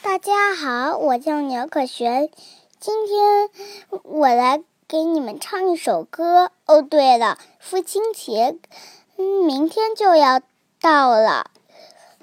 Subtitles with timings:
[0.00, 2.30] 大家好，我叫苗可璇，
[2.78, 3.50] 今天
[4.04, 6.52] 我来给你们唱一首歌。
[6.66, 8.56] 哦，对了，父亲节，
[9.16, 10.40] 嗯，明天就要
[10.80, 11.50] 到了。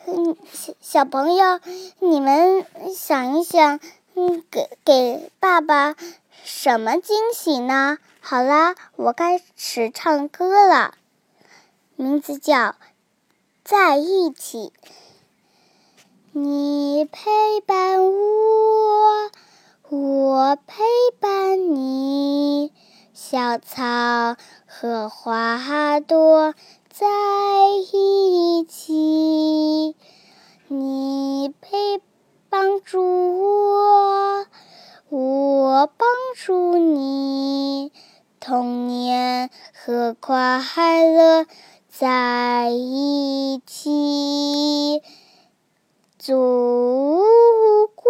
[0.06, 1.60] 嗯，小小朋友，
[2.00, 2.66] 你们
[2.96, 3.82] 想一想，
[4.14, 5.96] 嗯，给给爸爸
[6.44, 7.98] 什么惊喜呢？
[8.22, 10.94] 好啦，我开始唱歌了，
[11.98, 12.56] 名字叫
[13.66, 14.72] 《在一起》。
[16.38, 19.32] 你陪伴我，
[19.88, 20.84] 我陪
[21.22, 22.74] 伴你，
[23.28, 26.54] 小草和花朵
[26.92, 27.08] 在
[27.92, 29.96] 一起。
[30.68, 32.04] 你陪
[32.52, 34.46] 帮助我，
[35.10, 37.92] 我帮助你，
[38.40, 41.48] 童年和快乐
[41.90, 45.02] 在一起。
[46.20, 46.30] 祖
[47.96, 48.06] 国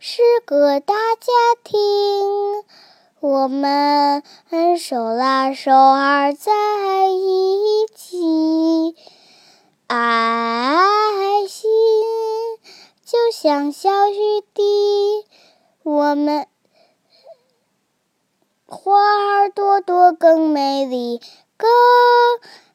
[0.00, 1.78] 是个大家庭，
[3.20, 4.22] 我们
[4.78, 6.52] 手拉手儿在
[7.08, 8.94] 一起，
[9.88, 11.68] 爱心
[13.04, 15.26] 就像小雨滴，
[15.82, 16.46] 我们
[18.66, 21.20] 花儿朵朵更美丽，
[21.56, 21.68] 更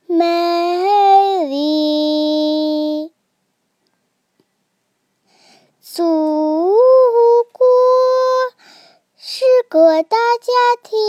[0.07, 3.13] 美丽。
[5.79, 6.75] 祖
[7.53, 7.65] 国
[9.73, 10.99] 是个大家庭，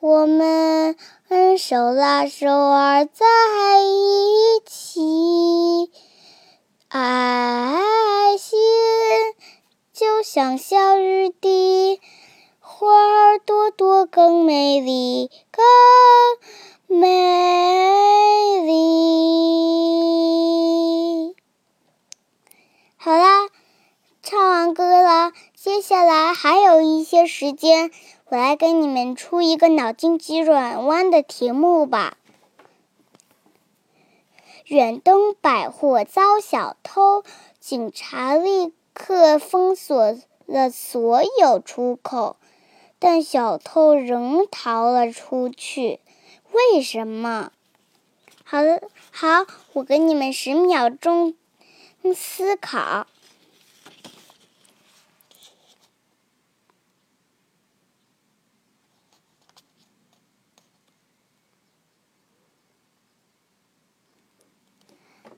[0.00, 0.96] 我们
[1.56, 3.24] 手拉手儿在
[3.84, 5.92] 一起，
[6.88, 8.58] 爱心
[9.92, 11.55] 就像小雨滴，
[25.66, 27.90] 接下来还有一些时间，
[28.26, 32.16] 我来给你们出一个脑筋急转弯的题目吧。
[34.66, 37.24] 远东百货遭小偷，
[37.58, 40.16] 警察立刻封锁
[40.46, 42.36] 了所有出口，
[43.00, 45.98] 但小偷仍逃了出去，
[46.52, 47.50] 为什么？
[48.44, 51.34] 好了，好，我给你们十秒钟
[52.14, 53.08] 思考。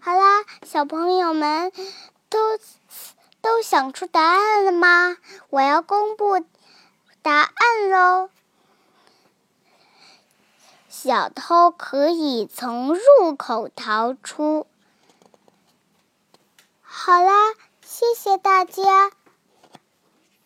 [0.00, 1.72] 好啦，小朋友们
[2.28, 2.38] 都
[3.40, 5.16] 都想出答案了吗？
[5.48, 6.44] 我要公布
[7.22, 8.28] 答案喽！
[10.90, 14.66] 小偷可以从入口逃出。
[16.82, 19.10] 好啦，谢谢大家。